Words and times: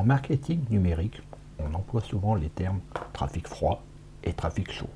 En 0.00 0.04
marketing 0.04 0.60
numérique, 0.70 1.20
on 1.58 1.74
emploie 1.74 2.00
souvent 2.00 2.34
les 2.34 2.48
termes 2.48 2.80
trafic 3.12 3.46
froid 3.46 3.82
et 4.24 4.32
trafic 4.32 4.72
chaud. 4.72 4.88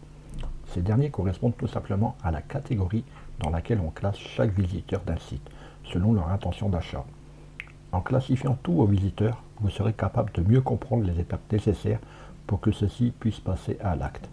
Ces 0.68 0.80
derniers 0.80 1.10
correspondent 1.10 1.58
tout 1.58 1.66
simplement 1.66 2.16
à 2.24 2.30
la 2.30 2.40
catégorie 2.40 3.04
dans 3.40 3.50
laquelle 3.50 3.80
on 3.80 3.90
classe 3.90 4.16
chaque 4.16 4.58
visiteur 4.58 5.02
d'un 5.02 5.18
site, 5.18 5.46
selon 5.92 6.14
leur 6.14 6.30
intention 6.30 6.70
d'achat. 6.70 7.04
En 7.92 8.00
classifiant 8.00 8.56
tous 8.62 8.72
vos 8.72 8.86
visiteurs, 8.86 9.42
vous 9.60 9.68
serez 9.68 9.92
capable 9.92 10.32
de 10.32 10.40
mieux 10.40 10.62
comprendre 10.62 11.04
les 11.04 11.20
étapes 11.20 11.52
nécessaires 11.52 12.00
pour 12.46 12.60
que 12.60 12.72
ceux-ci 12.72 13.12
puissent 13.20 13.40
passer 13.40 13.76
à 13.84 13.96
l'acte. 13.96 14.30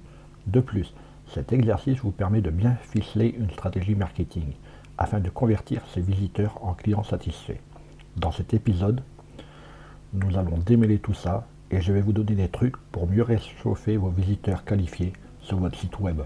De 0.47 0.61
plus, 0.61 0.93
cet 1.33 1.51
exercice 1.51 1.99
vous 1.99 2.11
permet 2.11 2.39
de 2.39 2.49
bien 2.49 2.75
ficeler 2.75 3.35
une 3.37 3.51
stratégie 3.51 3.95
marketing 3.95 4.53
afin 4.97 5.19
de 5.19 5.29
convertir 5.29 5.81
ces 5.93 5.99
visiteurs 5.99 6.63
en 6.63 6.75
clients 6.75 7.03
satisfaits. 7.03 7.59
Dans 8.15 8.31
cet 8.31 8.53
épisode, 8.53 9.03
nous 10.13 10.37
allons 10.37 10.57
démêler 10.65 10.99
tout 10.99 11.13
ça 11.13 11.47
et 11.71 11.81
je 11.81 11.93
vais 11.93 12.01
vous 12.01 12.11
donner 12.11 12.35
des 12.35 12.49
trucs 12.49 12.75
pour 12.91 13.07
mieux 13.07 13.23
réchauffer 13.23 13.97
vos 13.97 14.09
visiteurs 14.09 14.65
qualifiés 14.65 15.13
sur 15.41 15.57
votre 15.57 15.77
site 15.77 15.99
web. 15.99 16.21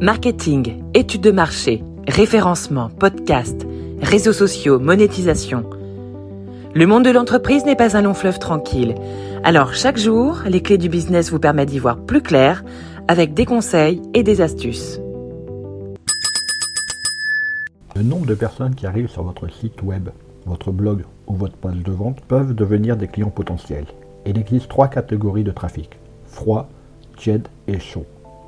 Marketing, 0.00 0.84
études 0.94 1.22
de 1.22 1.32
marché, 1.32 1.82
référencement, 2.06 2.88
podcast, 2.88 3.66
réseaux 4.00 4.32
sociaux, 4.32 4.78
monétisation. 4.78 5.68
Le 6.74 6.86
monde 6.86 7.04
de 7.04 7.10
l'entreprise 7.10 7.64
n'est 7.64 7.74
pas 7.74 7.96
un 7.96 8.02
long 8.02 8.14
fleuve 8.14 8.38
tranquille. 8.38 8.94
Alors 9.42 9.74
chaque 9.74 9.98
jour, 9.98 10.42
les 10.46 10.62
clés 10.62 10.78
du 10.78 10.88
business 10.88 11.30
vous 11.30 11.40
permettent 11.40 11.70
d'y 11.70 11.80
voir 11.80 11.98
plus 11.98 12.22
clair 12.22 12.62
avec 13.08 13.34
des 13.34 13.46
conseils 13.46 14.00
et 14.14 14.22
des 14.22 14.40
astuces. 14.40 15.00
Le 17.96 18.02
nombre 18.04 18.26
de 18.26 18.34
personnes 18.34 18.76
qui 18.76 18.86
arrivent 18.86 19.08
sur 19.08 19.24
votre 19.24 19.50
site 19.50 19.82
web, 19.82 20.10
votre 20.48 20.72
blog 20.72 21.04
ou 21.26 21.34
votre 21.34 21.56
page 21.56 21.82
de 21.82 21.92
vente 21.92 22.20
peuvent 22.22 22.54
devenir 22.54 22.96
des 22.96 23.06
clients 23.06 23.30
potentiels. 23.30 23.86
Il 24.26 24.38
existe 24.38 24.68
trois 24.68 24.88
catégories 24.88 25.44
de 25.44 25.50
trafic, 25.52 25.98
froid, 26.24 26.68
tiède 27.16 27.48
et 27.66 27.78
chaud. 27.78 28.06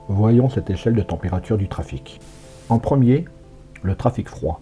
Voyons 0.08 0.48
cette 0.48 0.70
échelle 0.70 0.94
de 0.94 1.02
température 1.02 1.58
du 1.58 1.68
trafic. 1.68 2.20
En 2.68 2.78
premier, 2.78 3.26
le 3.82 3.94
trafic 3.94 4.28
froid. 4.28 4.60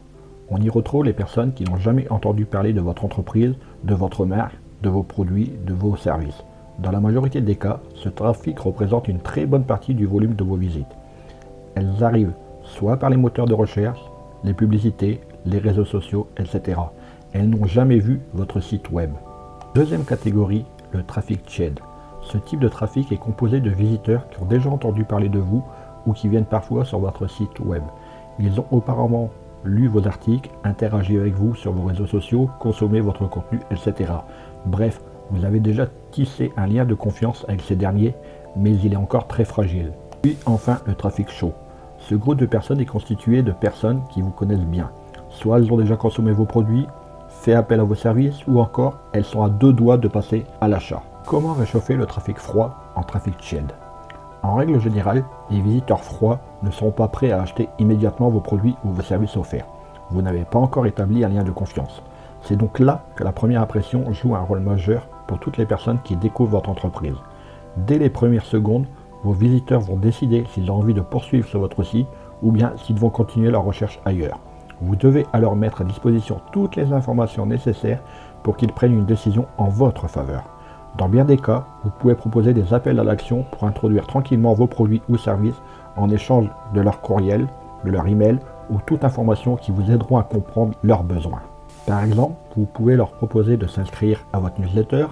On 0.51 0.61
y 0.61 0.69
retrouve 0.69 1.05
les 1.05 1.13
personnes 1.13 1.53
qui 1.53 1.65
n'ont 1.65 1.79
jamais 1.79 2.11
entendu 2.11 2.45
parler 2.45 2.73
de 2.73 2.81
votre 2.81 3.05
entreprise, 3.05 3.55
de 3.85 3.95
votre 3.95 4.27
marque, 4.27 4.57
de 4.83 4.89
vos 4.89 5.03
produits, 5.03 5.53
de 5.67 5.75
vos 5.75 5.97
services. 5.97 6.43
Dans 6.79 6.91
la 6.91 7.01
majorité 7.01 7.41
des 7.41 7.57
cas, 7.57 7.81
ce 7.95 8.09
trafic 8.09 8.59
représente 8.59 9.09
une 9.09 9.21
très 9.21 9.47
bonne 9.47 9.65
partie 9.65 9.95
du 9.95 10.07
volume 10.07 10.35
de 10.35 10.45
vos 10.45 10.57
visites. 10.57 10.87
Elles 11.75 12.03
arrivent 12.03 12.35
soit 12.63 12.97
par 12.97 13.11
les 13.11 13.17
moteurs 13.17 13.47
de 13.47 13.55
recherche, 13.55 14.01
les 14.45 14.55
publicités, 14.55 15.21
les 15.45 15.59
réseaux 15.59 15.85
sociaux, 15.85 16.29
etc. 16.37 16.79
Elles 17.33 17.49
n'ont 17.49 17.67
jamais 17.67 17.99
vu 17.99 18.21
votre 18.33 18.61
site 18.61 18.91
web. 18.91 19.11
Deuxième 19.75 20.05
catégorie, 20.05 20.65
le 20.93 21.03
trafic 21.03 21.45
tiède. 21.45 21.81
Ce 22.23 22.39
type 22.39 22.61
de 22.61 22.69
trafic 22.69 23.13
est 23.13 23.19
composé 23.19 23.61
de 23.61 23.71
visiteurs 23.71 24.29
qui 24.31 24.41
ont 24.41 24.47
déjà 24.47 24.71
entendu 24.71 25.05
parler 25.05 25.29
de 25.29 25.39
vous 25.39 25.63
ou 26.07 26.13
qui 26.13 26.29
viennent 26.29 26.45
parfois 26.45 26.85
sur 26.85 26.99
votre 26.99 27.29
site 27.29 27.61
web. 27.61 27.83
Ils 28.39 28.59
ont 28.59 28.67
auparavant 28.71 29.31
lu 29.65 29.89
vos 29.89 30.07
articles, 30.07 30.51
interagi 30.65 31.19
avec 31.19 31.35
vous 31.35 31.55
sur 31.55 31.73
vos 31.73 31.87
réseaux 31.87 32.07
sociaux, 32.07 32.49
consommé 32.61 33.01
votre 33.01 33.29
contenu, 33.29 33.61
etc. 33.71 34.13
Bref, 34.67 35.01
vous 35.31 35.45
avez 35.45 35.61
déjà 35.61 35.87
tissé 36.11 36.53
un 36.57 36.67
lien 36.67 36.85
de 36.85 36.95
confiance 36.95 37.45
avec 37.49 37.61
ces 37.61 37.77
derniers, 37.77 38.15
mais 38.57 38.75
il 38.75 38.93
est 38.93 38.97
encore 38.97 39.27
très 39.27 39.45
fragile. 39.45 39.93
Puis 40.23 40.37
enfin 40.47 40.79
le 40.87 40.95
trafic 40.95 41.29
chaud. 41.31 41.53
Ce 41.99 42.15
groupe 42.15 42.39
de 42.39 42.47
personnes 42.47 42.81
est 42.81 42.87
constitué 42.87 43.43
de 43.43 43.53
personnes 43.53 44.01
qui 44.11 44.23
vous 44.23 44.31
connaissent 44.31 44.59
bien. 44.61 44.91
Soit 45.29 45.59
elles 45.59 45.73
ont 45.73 45.77
déjà 45.77 45.97
consommé 45.97 46.33
vos 46.33 46.47
produits, 46.47 46.87
fait 47.29 47.55
appel 47.55 47.81
à 47.81 47.85
vos 47.85 47.95
services, 47.95 48.47
ou 48.47 48.61
encore 48.61 48.99
elles 49.13 49.25
sont 49.25 49.43
à 49.43 49.49
deux 49.49 49.73
doigts 49.73 49.97
de 49.97 50.09
passer 50.09 50.45
à 50.61 50.69
l'achat. 50.69 51.03
Comment 51.27 51.53
réchauffer 51.53 51.95
le 51.95 52.07
trafic 52.07 52.39
froid 52.39 52.75
en 52.97 53.03
trafic 53.03 53.37
tiède? 53.39 53.73
En 54.43 54.55
règle 54.55 54.81
générale, 54.81 55.25
les 55.51 55.61
visiteurs 55.61 56.03
froids 56.03 56.41
ne 56.63 56.71
sont 56.71 56.91
pas 56.91 57.09
prêts 57.09 57.33
à 57.33 57.43
acheter 57.43 57.69
immédiatement 57.79 58.29
vos 58.29 58.41
produits 58.41 58.77
ou 58.85 58.91
vos 58.91 59.03
services 59.03 59.37
offerts. 59.37 59.67
Vous 60.11 60.23
n'avez 60.23 60.45
pas 60.45 60.59
encore 60.59 60.87
établi 60.87 61.25
un 61.25 61.29
lien 61.29 61.43
de 61.45 61.51
confiance. 61.51 62.03
C'est 62.43 62.57
donc 62.57 62.79
là 62.79 63.03
que 63.17 63.25
la 63.25 63.33
première 63.33 63.63
impression 63.63 64.13
joue 64.13 64.35
un 64.37 64.41
rôle 64.41 64.61
majeur 64.61 65.07
pour 65.27 65.39
toutes 65.39 65.57
les 65.59 65.67
personnes 65.67 65.99
qui 66.05 66.17
découvrent 66.17 66.53
votre 66.53 66.71
entreprise. 66.71 67.17
Dès 67.77 67.99
les 67.99 68.11
premières 68.11 68.45
secondes, 68.45 68.87
vos 69.23 69.33
visiteurs 69.33 69.81
vont 69.81 69.97
décider 69.97 70.45
s'ils 70.53 70.71
ont 70.71 70.77
envie 70.77 70.95
de 70.95 71.01
poursuivre 71.01 71.49
sur 71.49 71.61
votre 71.61 71.83
site 71.83 72.07
ou 72.43 72.53
bien 72.53 72.73
s'ils 72.77 72.99
vont 72.99 73.11
continuer 73.11 73.51
leur 73.51 73.65
recherche 73.65 74.01
ailleurs. 74.05 74.39
Vous 74.81 74.97
devez 74.97 75.27
alors 75.33 75.57
mettre 75.57 75.81
à 75.81 75.85
disposition 75.85 76.41
toutes 76.53 76.77
les 76.77 76.93
informations 76.93 77.47
nécessaires 77.47 78.03
pour 78.43 78.57
qu'ils 78.57 78.73
prennent 78.73 78.95
une 78.95 79.07
décision 79.07 79.47
en 79.57 79.69
votre 79.69 80.09
faveur. 80.09 80.45
Dans 80.97 81.09
bien 81.09 81.25
des 81.25 81.37
cas, 81.37 81.65
vous 81.85 81.91
pouvez 81.91 82.15
proposer 82.15 82.55
des 82.55 82.73
appels 82.73 82.99
à 82.99 83.05
l'action 83.05 83.45
pour 83.53 83.65
introduire 83.65 84.07
tranquillement 84.07 84.55
vos 84.55 84.67
produits 84.67 85.03
ou 85.09 85.17
services 85.17 85.61
en 85.97 86.11
échange 86.11 86.49
de 86.75 86.81
leur 86.81 87.01
courriel, 87.01 87.47
de 87.85 87.91
leur 87.91 88.07
email 88.07 88.39
ou 88.71 88.79
toute 88.87 89.05
information 89.05 89.57
qui 89.57 89.71
vous 89.71 89.91
aideront 89.91 90.19
à 90.19 90.23
comprendre 90.23 90.75
leurs 90.83 91.05
besoins. 91.05 91.43
Par 91.87 92.03
exemple, 92.05 92.35
vous 92.57 92.67
pouvez 92.67 92.97
leur 92.97 93.13
proposer 93.13 93.57
de 93.57 93.67
s'inscrire 93.67 94.25
à 94.33 94.41
votre 94.41 94.61
newsletter, 94.61 95.07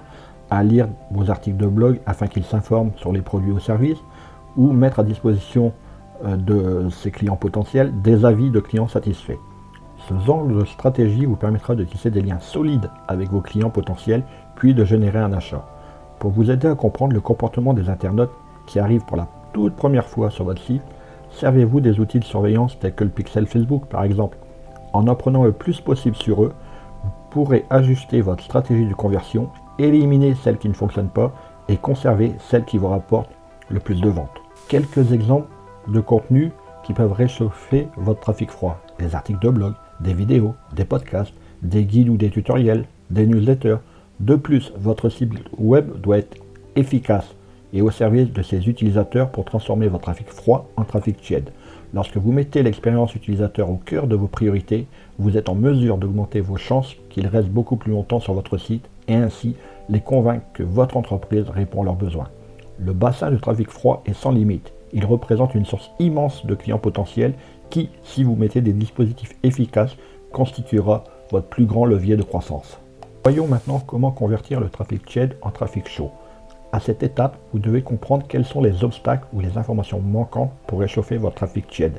à 0.51 0.63
lire 0.63 0.89
vos 1.11 1.31
articles 1.31 1.57
de 1.57 1.67
blog 1.67 2.01
afin 2.07 2.27
qu'ils 2.27 2.45
s'informent 2.45 2.93
sur 2.97 3.13
les 3.13 3.23
produits 3.23 3.53
ou 3.53 3.61
services, 3.61 4.03
ou 4.57 4.73
mettre 4.73 5.01
à 5.01 5.05
disposition 5.05 5.73
euh, 6.25 6.37
de 6.37 6.89
ces 6.91 7.11
clients 7.11 7.37
potentiels 7.37 7.93
des 8.03 8.25
avis 8.25 8.51
de 8.51 8.61
clients 8.61 8.89
satisfaits. 8.89 9.39
Ce 10.09 10.15
genre 10.25 10.45
de 10.45 10.65
stratégie 10.65 11.25
vous 11.25 11.35
permettra 11.35 11.75
de 11.75 11.83
tisser 11.83 12.11
des 12.11 12.23
liens 12.23 12.39
solides 12.39 12.91
avec 13.09 13.29
vos 13.29 13.41
clients 13.41 13.71
potentiels, 13.71 14.23
puis 14.55 14.73
de 14.73 14.85
générer 14.85 15.19
un 15.19 15.33
achat. 15.33 15.65
Pour 16.21 16.31
vous 16.31 16.51
aider 16.51 16.69
à 16.69 16.77
comprendre 16.77 17.13
le 17.13 17.21
comportement 17.21 17.75
des 17.75 17.91
internautes 17.91 18.31
qui 18.67 18.79
arrivent 18.79 19.05
pour 19.05 19.17
la 19.17 19.27
toute 19.53 19.75
première 19.75 20.07
fois 20.07 20.31
sur 20.31 20.45
votre 20.45 20.63
site, 20.63 20.83
servez-vous 21.31 21.81
des 21.81 21.99
outils 21.99 22.21
de 22.21 22.25
surveillance 22.25 22.79
tels 22.79 22.95
que 22.95 23.03
le 23.03 23.11
pixel 23.11 23.47
Facebook 23.47 23.87
par 23.87 24.05
exemple. 24.05 24.39
En 24.93 25.09
apprenant 25.09 25.43
le 25.43 25.51
plus 25.51 25.81
possible 25.81 26.17
sur 26.17 26.45
eux, 26.45 26.53
vous 27.03 27.11
pourrez 27.31 27.65
ajuster 27.69 28.21
votre 28.21 28.45
stratégie 28.45 28.87
de 28.87 28.95
conversion, 28.95 29.51
éliminer 29.79 30.37
celles 30.37 30.59
qui 30.59 30.69
ne 30.69 30.75
fonctionnent 30.75 31.09
pas 31.09 31.33
et 31.69 31.77
conserver 31.77 32.35
celles 32.39 32.65
qui 32.65 32.79
vous 32.79 32.89
rapportent 32.89 33.35
le 33.71 33.81
plus 33.81 34.01
de 34.01 34.09
ventes. 34.09 34.41
Quelques 34.69 35.13
exemples 35.13 35.49
de 35.89 36.01
contenus 36.01 36.53
qui 36.85 36.93
peuvent 36.93 37.13
réchauffer 37.13 37.89
votre 37.97 38.21
trafic 38.21 38.53
froid. 38.53 38.79
Des 39.01 39.17
articles 39.17 39.45
de 39.45 39.51
blog, 39.51 39.75
des 40.01 40.15
vidéos, 40.15 40.55
des 40.75 40.85
podcasts, 40.85 41.35
des 41.63 41.85
guides 41.85 42.09
ou 42.09 42.17
des 42.17 42.31
tutoriels, 42.31 42.85
des 43.11 43.27
newsletters. 43.27 43.79
De 44.21 44.37
plus, 44.37 44.73
votre 44.77 45.09
site 45.09 45.33
web 45.59 46.01
doit 46.01 46.19
être 46.19 46.37
efficace 46.75 47.35
et 47.73 47.83
au 47.83 47.91
service 47.91 48.33
de 48.33 48.43
ses 48.43 48.69
utilisateurs 48.69 49.31
pour 49.31 49.45
transformer 49.45 49.89
votre 49.89 50.05
trafic 50.05 50.29
froid 50.29 50.69
en 50.77 50.85
trafic 50.85 51.21
tiède. 51.21 51.51
Lorsque 51.95 52.17
vous 52.17 52.33
mettez 52.33 52.63
l'expérience 52.63 53.15
utilisateur 53.15 53.71
au 53.71 53.77
cœur 53.77 54.07
de 54.07 54.17
vos 54.17 54.27
priorités, 54.27 54.87
vous 55.19 55.37
êtes 55.37 55.49
en 55.49 55.55
mesure 55.55 55.99
d'augmenter 55.99 56.41
vos 56.41 56.57
chances 56.57 56.95
qu'ils 57.11 57.27
restent 57.27 57.49
beaucoup 57.49 57.77
plus 57.77 57.93
longtemps 57.93 58.21
sur 58.21 58.35
votre 58.35 58.59
site 58.59 58.89
et 59.09 59.15
ainsi 59.15 59.57
les 59.89 60.01
convaincre 60.01 60.45
que 60.53 60.63
votre 60.63 60.97
entreprise 60.97 61.49
répond 61.49 61.83
à 61.83 61.85
leurs 61.85 61.95
besoins. 61.95 62.29
Le 62.79 62.93
bassin 62.93 63.31
de 63.31 63.37
trafic 63.37 63.71
froid 63.71 64.03
est 64.07 64.15
sans 64.15 64.33
limite. 64.33 64.73
Il 64.93 65.05
représente 65.05 65.55
une 65.55 65.67
source 65.67 65.91
immense 65.99 66.47
de 66.47 66.55
clients 66.55 66.79
potentiels 66.79 67.35
qui, 67.71 67.91
si 68.03 68.25
vous 68.25 68.37
mettez 68.37 68.61
des 68.61 68.73
dispositifs 68.73 69.33
efficaces, 69.43 69.97
constituera 70.33 71.05
votre 71.31 71.49
plus 71.49 71.65
grand 71.65 71.85
levier 71.85 72.17
de 72.17 72.23
croissance. 72.23 72.79
Voyons 73.25 73.49
maintenant 73.49 73.81
comment 73.81 74.13
convertir 74.13 74.61
le 74.61 74.69
trafic 74.69 75.05
tiède 75.05 75.37
en 75.43 75.51
trafic 75.51 75.89
chaud. 75.89 76.11
À 76.73 76.81
cette 76.81 77.03
étape, 77.03 77.39
vous 77.53 77.59
devez 77.59 77.83
comprendre 77.83 78.27
quels 78.29 78.45
sont 78.45 78.61
les 78.61 78.85
obstacles 78.85 79.27
ou 79.33 79.41
les 79.41 79.59
informations 79.59 80.01
manquantes 80.01 80.53
pour 80.67 80.81
réchauffer 80.81 81.17
votre 81.17 81.37
trafic 81.37 81.67
tiède. 81.69 81.99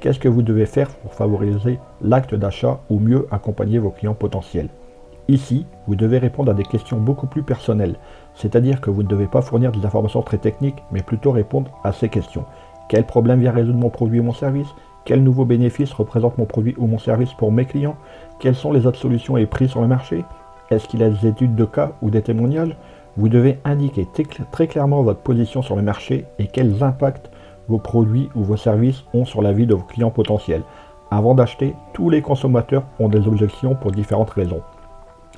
Qu'est-ce 0.00 0.18
que 0.18 0.28
vous 0.28 0.42
devez 0.42 0.66
faire 0.66 0.88
pour 0.88 1.14
favoriser 1.14 1.78
l'acte 2.02 2.34
d'achat 2.34 2.80
ou 2.90 2.98
mieux 2.98 3.26
accompagner 3.30 3.78
vos 3.78 3.90
clients 3.90 4.14
potentiels? 4.14 4.68
Ici, 5.30 5.66
vous 5.86 5.94
devez 5.94 6.16
répondre 6.16 6.50
à 6.50 6.54
des 6.54 6.64
questions 6.64 6.96
beaucoup 6.96 7.26
plus 7.26 7.42
personnelles, 7.42 7.96
c'est-à-dire 8.34 8.80
que 8.80 8.88
vous 8.88 9.02
ne 9.02 9.08
devez 9.08 9.26
pas 9.26 9.42
fournir 9.42 9.72
des 9.72 9.84
informations 9.84 10.22
très 10.22 10.38
techniques, 10.38 10.82
mais 10.90 11.02
plutôt 11.02 11.32
répondre 11.32 11.70
à 11.84 11.92
ces 11.92 12.08
questions. 12.08 12.46
Quel 12.88 13.04
problème 13.04 13.40
vient 13.40 13.52
résoudre 13.52 13.78
mon 13.78 13.90
produit 13.90 14.20
ou 14.20 14.22
mon 14.22 14.32
service? 14.32 14.68
Quels 15.04 15.22
nouveaux 15.22 15.44
bénéfices 15.44 15.92
représente 15.92 16.38
mon 16.38 16.46
produit 16.46 16.74
ou 16.78 16.86
mon 16.86 16.98
service 16.98 17.34
pour 17.34 17.52
mes 17.52 17.66
clients? 17.66 17.96
Quelles 18.40 18.54
sont 18.54 18.72
les 18.72 18.86
autres 18.86 18.98
solutions 18.98 19.36
et 19.36 19.44
prix 19.44 19.68
sur 19.68 19.82
le 19.82 19.86
marché? 19.86 20.24
Est-ce 20.70 20.88
qu'il 20.88 21.00
y 21.00 21.04
a 21.04 21.10
des 21.10 21.26
études 21.26 21.54
de 21.54 21.66
cas 21.66 21.92
ou 22.00 22.08
des 22.08 22.22
témoignages? 22.22 22.74
Vous 23.18 23.28
devez 23.28 23.58
indiquer 23.66 24.08
très 24.50 24.66
clairement 24.66 25.02
votre 25.02 25.20
position 25.20 25.60
sur 25.60 25.76
le 25.76 25.82
marché 25.82 26.24
et 26.38 26.46
quels 26.46 26.82
impacts 26.82 27.30
vos 27.68 27.78
produits 27.78 28.30
ou 28.34 28.44
vos 28.44 28.56
services 28.56 29.04
ont 29.12 29.26
sur 29.26 29.42
la 29.42 29.52
vie 29.52 29.66
de 29.66 29.74
vos 29.74 29.82
clients 29.82 30.10
potentiels. 30.10 30.62
Avant 31.10 31.34
d'acheter, 31.34 31.74
tous 31.92 32.08
les 32.08 32.22
consommateurs 32.22 32.84
ont 32.98 33.10
des 33.10 33.28
objections 33.28 33.74
pour 33.74 33.92
différentes 33.92 34.30
raisons. 34.30 34.62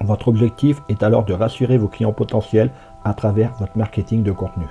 Votre 0.03 0.29
objectif 0.29 0.83
est 0.89 1.03
alors 1.03 1.25
de 1.25 1.35
rassurer 1.35 1.77
vos 1.77 1.89
clients 1.89 2.13
potentiels 2.13 2.71
à 3.05 3.13
travers 3.13 3.53
votre 3.59 3.77
marketing 3.77 4.23
de 4.23 4.33
contenu. 4.33 4.67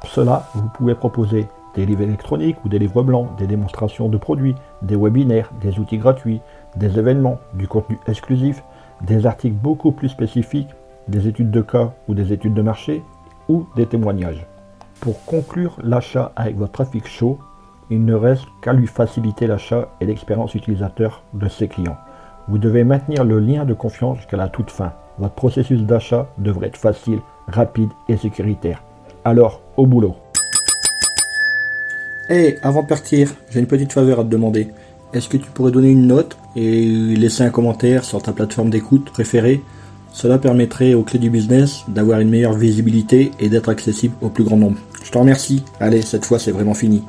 Pour 0.00 0.10
cela, 0.10 0.46
vous 0.54 0.68
pouvez 0.68 0.94
proposer 0.94 1.46
des 1.74 1.86
livres 1.86 2.02
électroniques 2.02 2.64
ou 2.64 2.68
des 2.68 2.78
livres 2.78 3.02
blancs, 3.02 3.28
des 3.36 3.46
démonstrations 3.46 4.08
de 4.08 4.16
produits, 4.16 4.54
des 4.82 4.96
webinaires, 4.96 5.50
des 5.60 5.78
outils 5.78 5.98
gratuits, 5.98 6.40
des 6.76 6.98
événements, 6.98 7.38
du 7.54 7.68
contenu 7.68 7.98
exclusif, 8.06 8.62
des 9.02 9.26
articles 9.26 9.56
beaucoup 9.56 9.92
plus 9.92 10.08
spécifiques, 10.08 10.70
des 11.08 11.28
études 11.28 11.50
de 11.50 11.60
cas 11.60 11.92
ou 12.08 12.14
des 12.14 12.32
études 12.32 12.54
de 12.54 12.62
marché, 12.62 13.02
ou 13.48 13.66
des 13.76 13.86
témoignages. 13.86 14.46
Pour 15.00 15.24
conclure 15.24 15.76
l'achat 15.82 16.32
avec 16.36 16.56
votre 16.56 16.72
trafic 16.72 17.06
chaud, 17.06 17.38
il 17.90 18.04
ne 18.04 18.14
reste 18.14 18.46
qu'à 18.62 18.72
lui 18.72 18.86
faciliter 18.86 19.46
l'achat 19.46 19.88
et 20.00 20.06
l'expérience 20.06 20.54
utilisateur 20.54 21.22
de 21.34 21.48
ses 21.48 21.68
clients. 21.68 21.98
Vous 22.48 22.58
devez 22.58 22.82
maintenir 22.82 23.24
le 23.24 23.38
lien 23.38 23.64
de 23.64 23.74
confiance 23.74 24.18
jusqu'à 24.18 24.36
la 24.36 24.48
toute 24.48 24.70
fin. 24.70 24.92
Votre 25.18 25.34
processus 25.34 25.82
d'achat 25.82 26.28
devrait 26.38 26.68
être 26.68 26.76
facile, 26.76 27.20
rapide 27.46 27.90
et 28.08 28.16
sécuritaire. 28.16 28.82
Alors, 29.24 29.60
au 29.76 29.86
boulot. 29.86 30.16
Hey, 32.28 32.56
avant 32.62 32.82
de 32.82 32.88
partir, 32.88 33.32
j'ai 33.50 33.60
une 33.60 33.66
petite 33.66 33.92
faveur 33.92 34.20
à 34.20 34.24
te 34.24 34.28
demander. 34.28 34.68
Est-ce 35.12 35.28
que 35.28 35.36
tu 35.36 35.50
pourrais 35.50 35.70
donner 35.70 35.90
une 35.90 36.06
note 36.06 36.36
et 36.56 36.84
laisser 37.16 37.44
un 37.44 37.50
commentaire 37.50 38.04
sur 38.04 38.22
ta 38.22 38.32
plateforme 38.32 38.70
d'écoute 38.70 39.10
préférée? 39.10 39.62
Cela 40.12 40.38
permettrait 40.38 40.94
aux 40.94 41.04
clés 41.04 41.18
du 41.18 41.30
business 41.30 41.84
d'avoir 41.88 42.20
une 42.20 42.30
meilleure 42.30 42.54
visibilité 42.54 43.30
et 43.38 43.48
d'être 43.48 43.68
accessible 43.68 44.14
au 44.20 44.30
plus 44.30 44.44
grand 44.44 44.56
nombre. 44.56 44.78
Je 45.04 45.10
te 45.10 45.18
remercie. 45.18 45.64
Allez, 45.80 46.02
cette 46.02 46.24
fois 46.24 46.38
c'est 46.38 46.52
vraiment 46.52 46.74
fini. 46.74 47.02